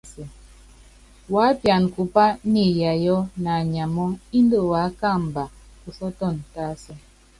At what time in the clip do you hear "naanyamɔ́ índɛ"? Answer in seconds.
3.43-4.57